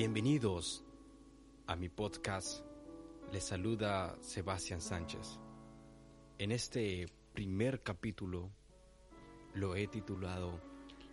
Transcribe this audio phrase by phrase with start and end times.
[0.00, 0.82] Bienvenidos
[1.66, 2.64] a mi podcast.
[3.32, 5.38] Les saluda Sebastián Sánchez.
[6.38, 8.50] En este primer capítulo
[9.52, 10.58] lo he titulado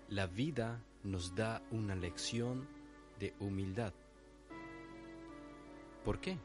[0.08, 2.66] La vida nos da una lección
[3.20, 3.94] de humildad.
[6.06, 6.38] ¿Por qué?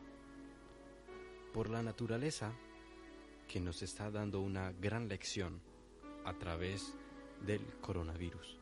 [1.54, 2.52] Por la naturaleza
[3.46, 5.60] que nos está dando una gran lección
[6.24, 6.92] a través
[7.46, 8.58] del coronavirus.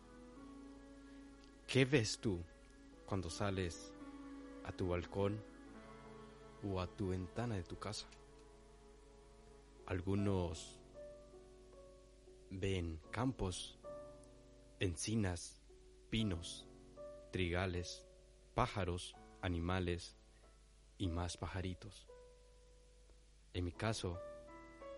[1.67, 2.45] ¿Qué ves tú
[3.11, 3.93] cuando sales
[4.63, 5.43] a tu balcón
[6.63, 8.07] o a tu ventana de tu casa?
[9.85, 10.79] Algunos
[12.51, 13.81] ven campos,
[14.79, 15.61] encinas,
[16.09, 16.69] pinos,
[17.33, 18.07] trigales,
[18.55, 20.17] pájaros, animales
[20.97, 22.07] y más pajaritos.
[23.55, 24.21] En mi caso,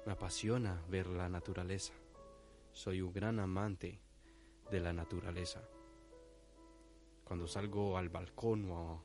[0.05, 1.95] me apasiona ver la naturaleza.
[2.73, 4.03] Soy un gran amante
[4.71, 5.67] de la naturaleza.
[7.33, 9.03] Cuando salgo al balcón o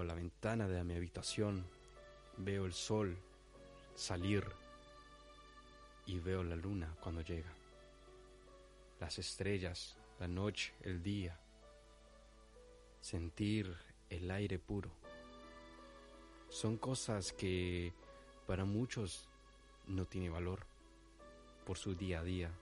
[0.00, 1.66] a, la ventana de mi habitación,
[2.36, 3.18] veo el sol
[3.96, 4.44] salir
[6.06, 7.52] y veo la luna cuando llega.
[9.00, 11.40] Las estrellas, la noche, el día.
[13.00, 13.76] Sentir
[14.10, 14.92] el aire puro.
[16.50, 17.92] Son cosas que
[18.46, 19.28] para muchos
[19.88, 20.60] no tiene valor
[21.66, 22.52] por su día a día.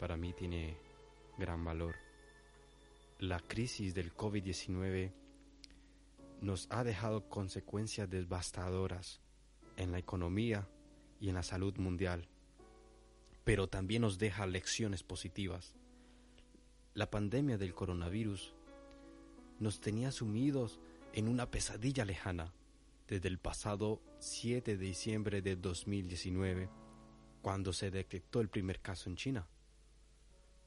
[0.00, 0.76] Para mí tiene
[1.38, 2.05] gran valor.
[3.18, 5.10] La crisis del COVID-19
[6.42, 9.22] nos ha dejado consecuencias devastadoras
[9.78, 10.68] en la economía
[11.18, 12.28] y en la salud mundial,
[13.42, 15.72] pero también nos deja lecciones positivas.
[16.92, 18.52] La pandemia del coronavirus
[19.60, 20.78] nos tenía sumidos
[21.14, 22.52] en una pesadilla lejana
[23.08, 26.68] desde el pasado 7 de diciembre de 2019,
[27.40, 29.46] cuando se detectó el primer caso en China.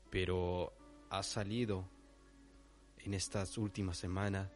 [0.10, 0.74] Pero
[1.12, 1.88] ha salido
[3.04, 4.50] en estas últimas semanas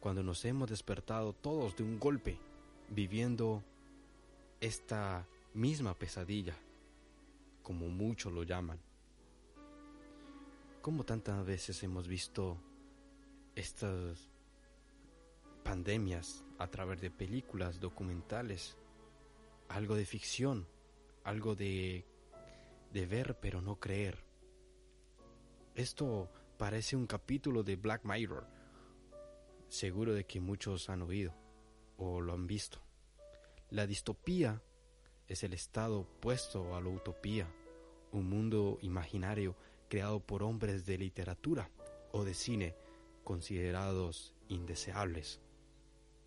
[0.00, 2.38] cuando nos hemos despertado todos de un golpe,
[2.88, 3.62] viviendo
[4.60, 6.56] esta misma pesadilla,
[7.62, 8.78] como muchos lo llaman.
[10.80, 12.56] ¿Cómo tantas veces hemos visto
[13.54, 14.30] estas
[15.62, 18.76] pandemias a través de películas, documentales,
[19.68, 20.66] algo de ficción,
[21.24, 22.04] algo de,
[22.92, 24.18] de ver pero no creer.
[25.74, 26.28] Esto
[26.60, 28.46] parece un capítulo de Black Mirror,
[29.70, 31.34] seguro de que muchos han oído
[31.96, 32.82] o lo han visto.
[33.70, 34.62] La distopía
[35.26, 37.48] es el estado opuesto a la utopía,
[38.12, 39.56] un mundo imaginario
[39.88, 41.70] creado por hombres de literatura
[42.12, 42.74] o de cine
[43.24, 45.40] considerados indeseables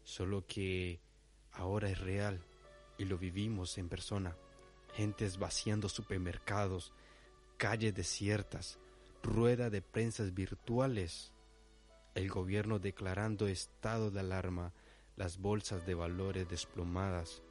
[0.04, 1.00] solo que
[1.52, 2.44] ahora es real
[2.98, 4.36] y lo vivimos en persona.
[4.96, 6.92] Gentes vaciando supermercados,
[7.58, 8.80] calles desiertas,
[9.24, 11.32] rueda de prensas virtuales,
[12.14, 14.74] el gobierno declarando estado de alarma,
[15.16, 17.42] las bolsas de valores desplomadas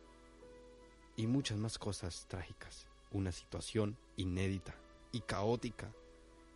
[1.16, 2.86] y muchas más cosas trágicas.
[3.10, 4.74] Una situación inédita
[5.12, 5.92] y caótica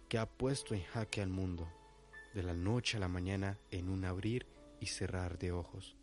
[0.08, 1.66] que ha puesto en jaque al mundo
[2.34, 4.46] de la noche a la mañana en un abrir
[4.80, 5.96] y cerrar de ojos.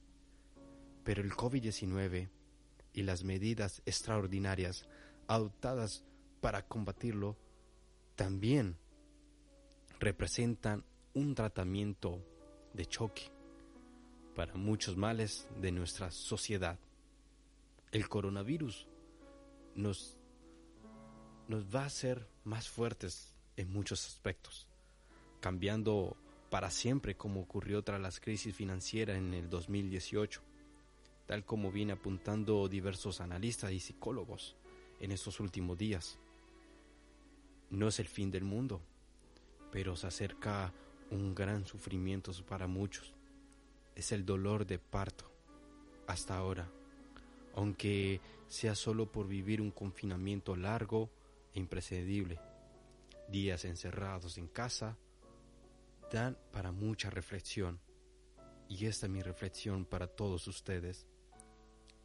[1.03, 2.29] Pero el COVID-19
[2.93, 4.87] y las medidas extraordinarias
[5.27, 6.03] adoptadas
[6.41, 7.37] para combatirlo
[8.15, 8.77] también
[10.03, 10.83] representan
[11.13, 12.19] un tratamiento
[12.73, 13.31] de choque
[14.35, 16.77] para muchos males de nuestra sociedad.
[17.91, 18.87] El coronavirus
[19.75, 20.17] nos,
[21.47, 24.67] nos va a hacer más fuertes en muchos aspectos,
[25.39, 26.17] cambiando
[26.49, 30.41] para siempre como ocurrió tras las crisis financieras en el 2018,
[31.27, 34.57] tal como viene apuntando diversos analistas y psicólogos
[34.99, 36.19] en estos últimos días.
[37.69, 38.81] No es el fin del mundo,
[39.73, 40.71] pero se acerca
[41.09, 43.11] un gran sufrimiento para muchos.
[43.95, 45.25] Es el dolor de parto
[46.05, 46.69] hasta ahora,
[47.55, 51.09] aunque sea solo por vivir un confinamiento largo
[51.55, 52.39] e imprescindible,
[53.29, 54.95] días encerrados en casa,
[56.11, 57.79] dan para mucha reflexión.
[58.69, 61.07] Y esta es mi reflexión para todos ustedes.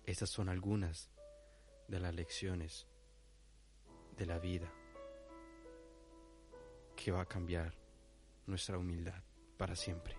[0.06, 1.10] Estas son algunas
[1.86, 2.86] de las lecciones
[4.16, 4.72] de la vida
[7.08, 7.72] que va a cambiar
[8.46, 9.22] nuestra humildad
[9.56, 10.14] para siempre.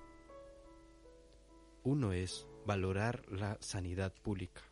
[1.83, 4.63] Uno es valorar la sanidad pública.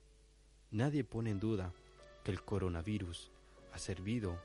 [0.71, 1.71] Nadie pone en duda
[2.23, 3.29] que el coronavirus
[3.71, 4.41] ha servido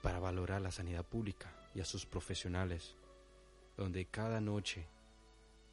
[0.00, 2.94] para valorar la sanidad pública y a sus profesionales
[3.76, 4.86] donde cada noche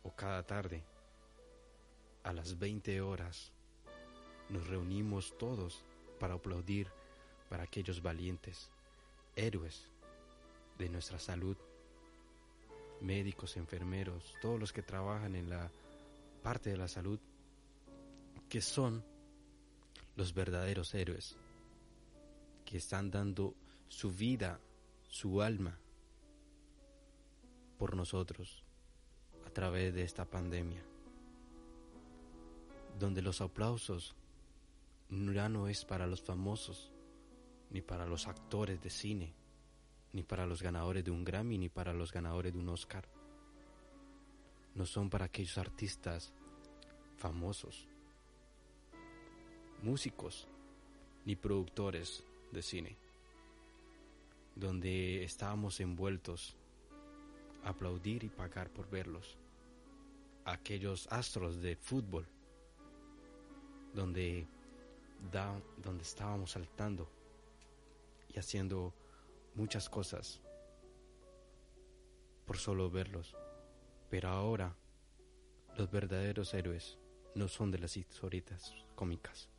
[0.02, 0.84] o cada tarde,
[2.24, 3.52] a las 20 horas,
[4.50, 5.84] nos reunimos todos
[6.20, 6.88] para aplaudir
[7.50, 8.72] para aquellos valientes,
[9.36, 9.92] héroes
[10.78, 11.58] de nuestra salud,
[13.02, 15.72] médicos, enfermeros, todos los que trabajan en la
[16.42, 17.20] parte de la salud,
[18.50, 19.04] que son
[20.16, 21.36] los verdaderos héroes,
[22.66, 23.54] que están dando
[23.88, 24.60] su vida,
[25.08, 25.78] su alma
[27.78, 28.64] por nosotros
[29.46, 30.84] a través de esta pandemia,
[33.00, 34.16] donde los aplausos
[35.10, 36.92] ya no es para los famosos,
[37.70, 39.34] ni para los actores de cine,
[40.18, 43.08] ni para los ganadores de un Grammy, ni para los ganadores de un Oscar.
[44.74, 46.34] No son para aquellos artistas
[47.18, 47.88] famosos,
[49.84, 50.48] músicos,
[51.24, 52.98] ni productores de cine,
[54.56, 56.56] donde estábamos envueltos
[57.64, 59.38] a aplaudir y pagar por verlos.
[60.46, 62.26] Aquellos astros de fútbol,
[63.94, 64.48] donde,
[65.84, 67.08] donde estábamos saltando
[68.34, 68.96] y haciendo
[69.58, 70.40] muchas cosas
[72.46, 73.36] por solo verlos.
[74.10, 74.76] Pero ahora
[75.76, 76.98] los verdaderos héroes
[77.36, 79.50] no son de las historietas cómicas,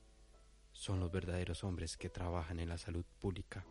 [0.73, 3.67] son los verdaderos hombres que trabajan en la salud pública.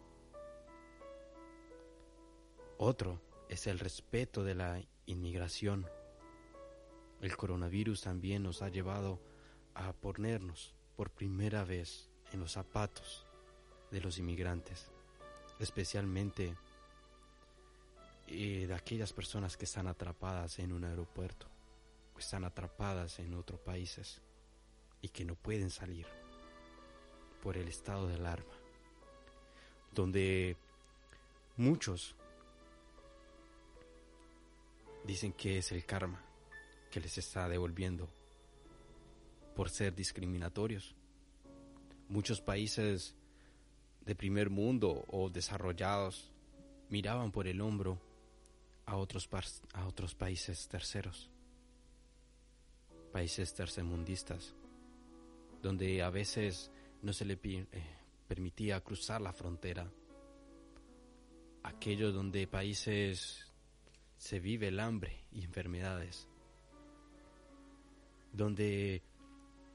[2.77, 3.19] Otro
[3.49, 5.87] es el respeto de la inmigración.
[7.21, 9.19] El coronavirus también nos ha llevado
[9.73, 13.25] a ponernos por primera vez en los zapatos
[13.89, 14.91] de los inmigrantes
[15.59, 16.55] especialmente
[18.27, 21.47] eh, de aquellas personas que están atrapadas en un aeropuerto,
[22.15, 24.21] que están atrapadas en otros países
[25.01, 26.05] y que no pueden salir
[27.41, 28.53] por el estado de alarma,
[29.93, 30.57] donde
[31.55, 32.15] muchos
[35.05, 36.21] dicen que es el karma
[36.91, 38.09] que les está devolviendo
[39.55, 40.95] por ser discriminatorios.
[42.09, 43.15] Muchos países
[44.07, 46.31] de primer mundo o desarrollados
[46.89, 47.99] miraban por el hombro
[48.85, 49.29] a otros,
[49.73, 51.29] a otros países terceros,
[53.11, 54.55] países tercermundistas,
[55.61, 56.71] donde a veces
[57.01, 57.67] no se le eh,
[58.29, 59.91] permitía cruzar la frontera,
[61.63, 63.51] aquellos donde países
[64.15, 66.29] se vive el hambre y enfermedades,
[68.31, 69.03] donde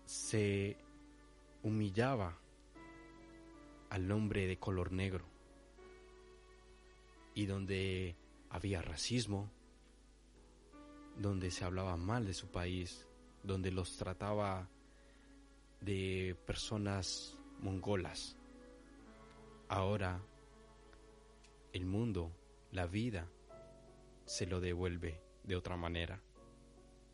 [0.07, 0.79] se
[1.63, 2.42] humillaba
[3.93, 5.27] al hombre de color negro
[7.35, 8.17] y donde
[8.49, 9.51] había racismo,
[11.19, 13.07] donde se hablaba mal de su país,
[13.43, 14.67] donde los trataba
[15.83, 18.35] de personas mongolas.
[19.69, 20.23] Ahora
[21.75, 22.33] el mundo,
[22.71, 23.29] la vida,
[24.25, 26.19] se lo devuelve de otra manera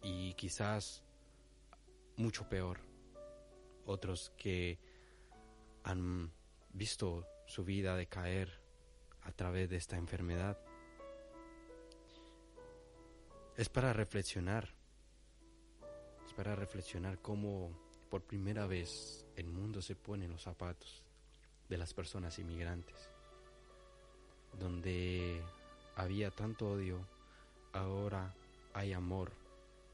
[0.01, 1.03] y quizás
[2.17, 2.79] mucho peor.
[3.85, 4.79] Otros que
[5.83, 6.38] han
[6.73, 8.61] visto su vida decaer
[9.23, 10.59] a través de esta enfermedad.
[13.57, 14.69] Es para reflexionar,
[16.27, 17.71] es para reflexionar cómo
[18.09, 21.03] por primera vez el mundo se pone en los zapatos
[21.69, 23.11] de las personas inmigrantes,
[24.59, 25.43] donde
[25.97, 27.07] había tanto odio,
[27.73, 28.35] ahora
[28.73, 29.33] hay amor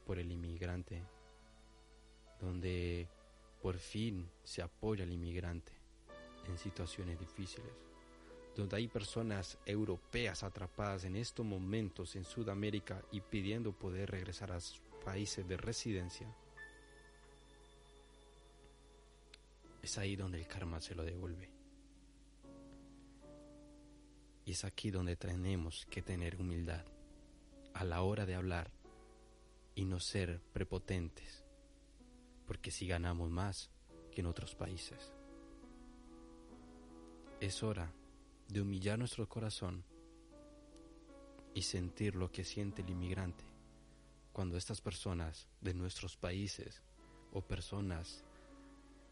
[0.05, 1.03] por el inmigrante,
[2.39, 3.07] donde
[3.61, 5.74] por fin se apoya al inmigrante
[6.47, 7.71] en situaciones difíciles,
[8.55, 14.59] donde hay personas europeas atrapadas en estos momentos en Sudamérica y pidiendo poder regresar a
[14.59, 16.27] sus países de residencia,
[19.81, 21.49] es ahí donde el karma se lo devuelve.
[24.45, 26.85] Y es aquí donde tenemos que tener humildad
[27.73, 28.71] a la hora de hablar
[29.75, 31.43] y no ser prepotentes,
[32.47, 33.69] porque si ganamos más
[34.11, 35.14] que en otros países.
[37.45, 37.93] Es hora
[38.47, 39.83] de humillar nuestro corazón
[41.53, 43.43] y sentir lo que siente el inmigrante
[44.33, 46.81] cuando estas personas de nuestros países
[47.33, 48.23] o personas,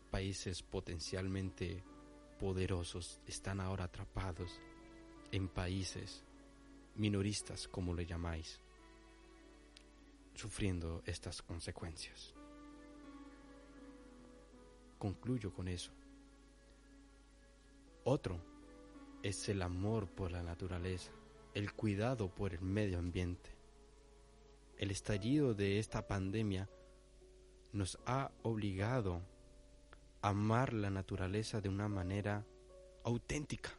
[0.09, 1.83] países potencialmente
[2.39, 4.59] poderosos, están ahora atrapados
[5.31, 6.23] en países
[6.95, 8.59] minoristas, como le llamáis,
[10.33, 12.33] sufriendo estas consecuencias.
[14.97, 15.91] Concluyo con eso.
[18.05, 18.37] Otro
[19.21, 21.11] es el amor por la naturaleza,
[21.53, 23.49] el cuidado por el medio ambiente.
[24.77, 26.69] El estallido de esta pandemia
[27.71, 29.21] nos ha obligado
[30.21, 32.45] a amar la naturaleza de una manera
[33.05, 33.71] auténtica,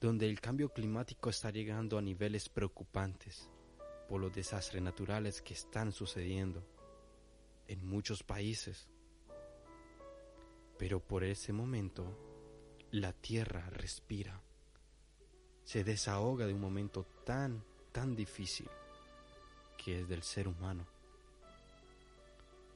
[0.00, 3.48] donde el cambio climático está llegando a niveles preocupantes
[4.08, 6.66] por los desastres naturales que están sucediendo
[7.68, 8.88] en muchos países.
[10.76, 12.33] Pero por ese momento
[12.94, 14.40] la tierra respira,
[15.64, 18.70] se desahoga de un momento tan tan difícil
[19.76, 20.86] que es del ser humano,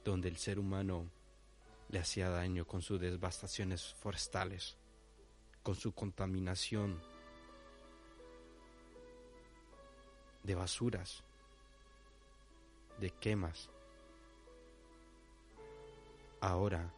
[0.03, 1.09] donde el ser humano
[1.87, 4.75] le hacía daño con sus devastaciones forestales,
[5.63, 7.01] con su contaminación
[10.43, 11.23] de basuras,
[12.99, 13.69] de quemas.
[16.41, 16.93] Ahora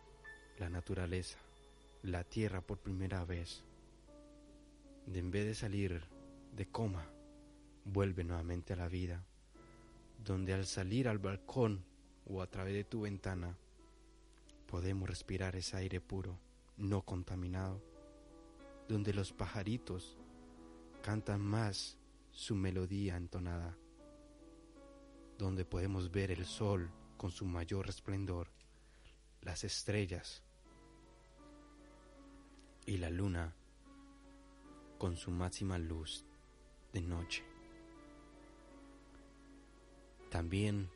[0.58, 1.38] la naturaleza,
[2.04, 3.64] la tierra por primera vez,
[5.06, 6.02] de en vez de salir
[6.56, 7.06] de coma,
[7.86, 9.24] vuelve nuevamente a la vida,
[10.24, 11.84] donde al salir al balcón
[12.26, 13.56] o a través de tu ventana,
[14.66, 16.40] podemos respirar ese aire puro,
[16.78, 17.82] no contaminado,
[18.88, 20.18] donde los pajaritos
[21.04, 21.98] cantan más
[22.32, 23.78] su melodía entonada,
[25.38, 28.48] donde podemos ver el sol con su mayor esplendor,
[29.42, 30.44] las estrellas
[32.86, 33.54] y la luna
[34.98, 36.26] con su máxima luz
[36.94, 37.44] de noche.
[40.30, 40.90] También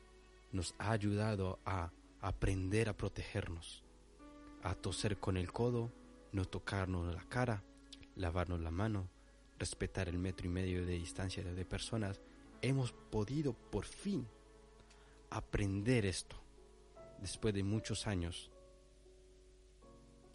[0.52, 1.90] nos ha ayudado a
[2.20, 3.82] aprender a protegernos,
[4.62, 5.90] a toser con el codo,
[6.32, 7.62] no tocarnos la cara,
[8.14, 9.08] lavarnos la mano,
[9.58, 12.20] respetar el metro y medio de distancia de personas,
[12.62, 14.26] hemos podido por fin
[15.30, 16.36] aprender esto.
[17.20, 18.50] Después de muchos años,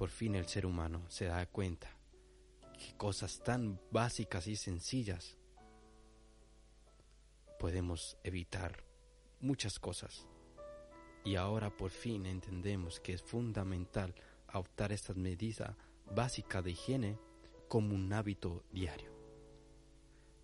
[0.01, 1.87] por fin el ser humano se da cuenta
[2.73, 5.37] que cosas tan básicas y sencillas
[7.59, 8.83] podemos evitar
[9.41, 10.25] muchas cosas.
[11.23, 14.15] Y ahora por fin entendemos que es fundamental
[14.47, 15.75] adoptar estas medidas
[16.09, 17.19] básicas de higiene
[17.67, 19.11] como un hábito diario.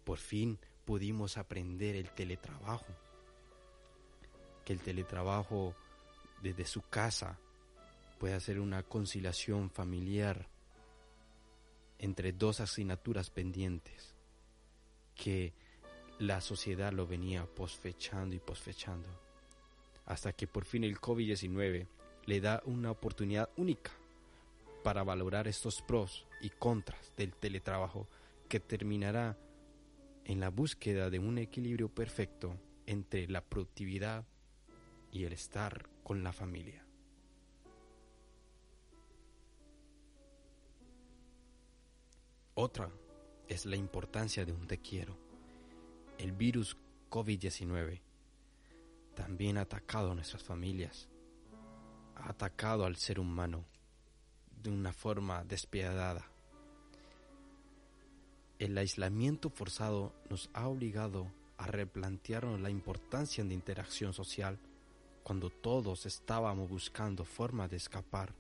[0.04, 2.94] Por fin pudimos aprender el teletrabajo,
[4.64, 5.74] que el teletrabajo
[6.44, 7.40] desde su casa
[8.18, 10.48] puede hacer una conciliación familiar
[12.00, 14.16] entre dos asignaturas pendientes,
[15.16, 15.54] que
[16.20, 19.10] la sociedad lo venía posfechando y posfechando,
[20.06, 21.88] hasta que por fin el COVID-19
[22.26, 23.92] le da una oportunidad única
[24.84, 28.08] para valorar estos pros y contras del teletrabajo
[28.48, 29.38] que terminará
[30.26, 34.26] en la búsqueda de un equilibrio perfecto entre la productividad
[35.12, 36.87] y el estar con la familia.
[42.60, 42.90] Otra
[43.48, 45.16] es la importancia de un te quiero.
[46.18, 46.76] El virus
[47.10, 48.02] COVID-19
[49.14, 51.08] también ha atacado a nuestras familias,
[52.16, 53.64] ha atacado al ser humano
[54.64, 56.26] de una forma despiadada
[58.60, 64.58] el aislamiento forzado nos ha obligado a replantearnos la importancia de interacción social
[65.22, 68.34] cuando todos estábamos buscando formas de escapar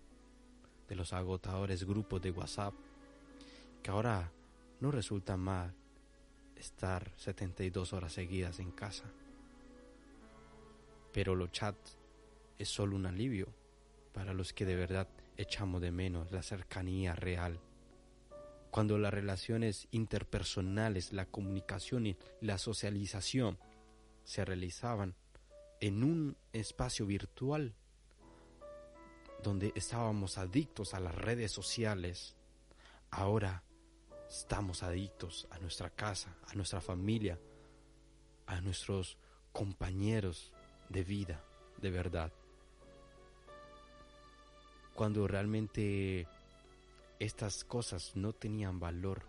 [0.89, 2.73] de los agotadores grupos de WhatsApp,
[3.89, 4.31] ahora
[4.79, 5.73] no resulta mal
[6.55, 9.05] estar 72 horas seguidas en casa.
[11.13, 11.97] Pero los chats
[12.57, 13.47] es solo un alivio
[14.13, 17.59] para los que de verdad echamos de menos la cercanía real
[18.77, 23.57] cuando las relaciones interpersonales, la comunicación y la socialización
[24.23, 25.15] se realizaban
[25.79, 27.73] en un espacio virtual
[29.43, 32.35] donde estábamos adictos a las redes sociales,
[33.09, 33.63] ahora
[34.29, 37.39] estamos adictos a nuestra casa, a nuestra familia,
[38.45, 39.17] a nuestros
[39.51, 40.51] compañeros
[40.89, 41.43] de vida,
[41.81, 42.31] de verdad.
[44.93, 46.27] Cuando realmente
[47.19, 49.23] estas cosas no tenían valor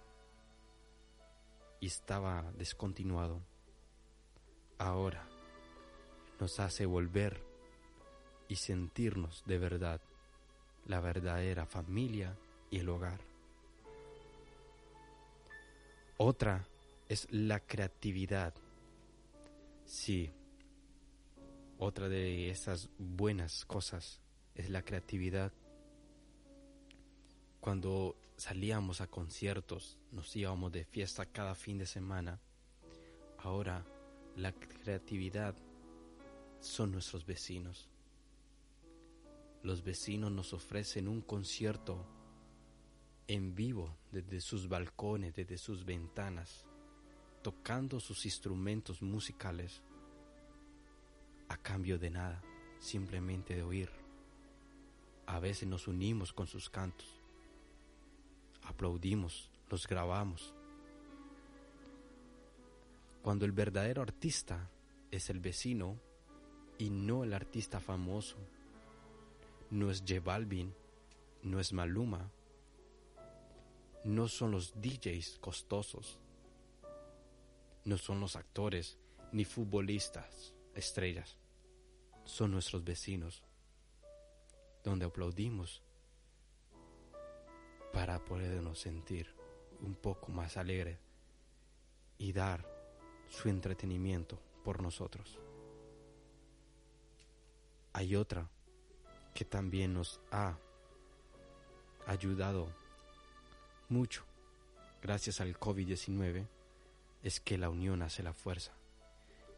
[1.81, 3.41] y estaba descontinuado,
[4.79, 5.29] ahora
[6.41, 7.43] nos hace volver
[8.49, 10.01] y sentirnos de verdad
[10.87, 12.37] la verdadera familia
[12.71, 13.28] y el hogar.
[16.19, 16.69] Otra
[17.09, 18.53] es la creatividad.
[19.87, 20.31] Sí,
[21.79, 24.21] otra de esas buenas cosas
[24.55, 25.53] es la creatividad
[27.61, 32.41] cuando salíamos a conciertos, nos íbamos de fiesta cada fin de semana.
[33.39, 33.85] Ahora
[34.37, 35.55] la creatividad
[36.61, 37.89] son nuestros vecinos.
[39.63, 42.07] Los vecinos nos ofrecen un concierto
[43.29, 46.65] en vivo desde sus balcones, desde sus ventanas,
[47.43, 49.83] tocando sus instrumentos musicales
[51.49, 52.43] a cambio de nada,
[52.81, 53.91] simplemente de oír.
[55.27, 57.19] A veces nos unimos con sus cantos
[58.69, 60.55] aplaudimos, los grabamos.
[63.23, 64.69] Cuando el verdadero artista
[65.11, 65.99] es el vecino
[66.77, 68.37] y no el artista famoso,
[69.71, 70.23] no es J
[71.43, 72.31] no es Maluma,
[74.05, 76.19] no son los DJs costosos,
[77.85, 78.99] no son los actores
[79.33, 81.37] ni futbolistas estrellas,
[82.25, 83.43] son nuestros vecinos,
[84.85, 85.83] donde aplaudimos
[87.93, 89.35] para podernos sentir
[89.81, 90.99] un poco más alegres
[92.19, 92.65] y dar
[93.29, 95.39] su entretenimiento por nosotros.
[97.93, 98.49] Hay otra
[99.35, 100.59] que también nos ha
[102.07, 102.69] ayudado
[103.89, 104.25] mucho
[105.03, 106.47] gracias al COVID-19
[107.23, 108.73] es que la unión hace la fuerza.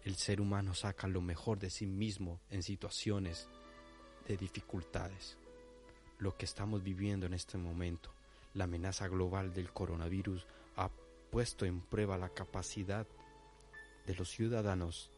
[0.04, 3.48] El ser humano saca lo mejor de sí mismo en situaciones
[4.26, 5.36] de dificultades.
[6.18, 8.12] Lo que estamos viviendo en este momento,
[8.54, 10.46] la amenaza global del coronavirus,
[10.76, 10.90] ha
[11.30, 13.06] puesto en prueba la capacidad
[14.06, 15.10] de los ciudadanos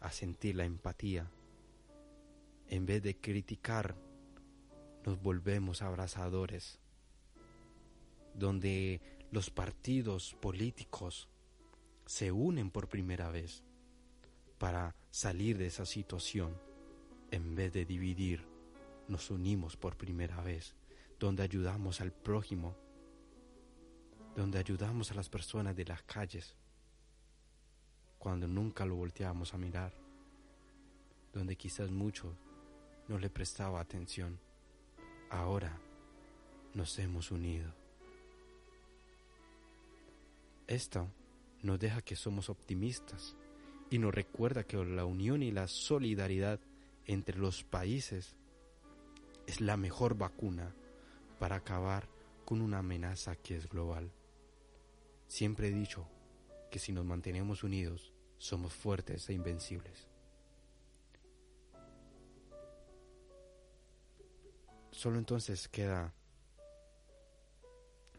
[0.00, 1.30] a sentir la empatía.
[2.68, 3.94] En vez de criticar,
[5.04, 6.78] nos volvemos abrazadores,
[8.34, 11.28] donde los partidos políticos
[12.06, 13.62] se unen por primera vez
[14.58, 16.56] para salir de esa situación.
[17.30, 18.44] En vez de dividir,
[19.08, 20.74] nos unimos por primera vez,
[21.18, 22.76] donde ayudamos al prójimo,
[24.36, 26.54] donde ayudamos a las personas de las calles,
[28.18, 29.92] cuando nunca lo volteábamos a mirar,
[31.32, 32.34] donde quizás muchos
[33.08, 34.38] no le prestaba atención.
[35.30, 35.76] Ahora
[36.74, 37.81] nos hemos unido.
[40.66, 41.08] Esto
[41.62, 43.36] nos deja que somos optimistas
[43.90, 46.60] y nos recuerda que la unión y la solidaridad
[47.06, 48.36] entre los países
[49.46, 50.74] es la mejor vacuna
[51.38, 52.08] para acabar
[52.44, 54.12] con una amenaza que es global.
[55.26, 56.06] Siempre he dicho
[56.70, 60.08] que si nos mantenemos unidos, somos fuertes e invencibles.
[64.90, 66.14] Solo entonces queda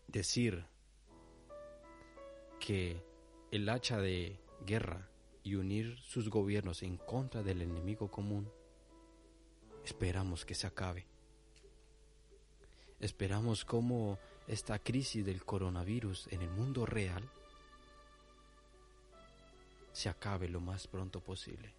[0.07, 0.65] decir
[2.63, 2.95] que
[3.51, 5.09] el hacha de guerra
[5.43, 8.49] y unir sus gobiernos en contra del enemigo común,
[9.83, 11.05] esperamos que se acabe.
[13.01, 17.29] Esperamos cómo esta crisis del coronavirus en el mundo real
[19.91, 21.73] se acabe lo más pronto posible.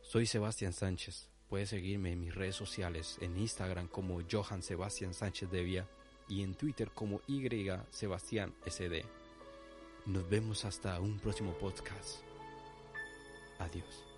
[0.00, 1.28] Soy Sebastián Sánchez.
[1.48, 5.88] Puedes seguirme en mis redes sociales, en Instagram como Johan Sebastián Sánchez Devia
[6.30, 7.46] y en Twitter como Y
[7.90, 9.04] Sebastián SD.
[10.06, 12.20] Nos vemos hasta un próximo podcast.
[13.58, 14.09] Adiós.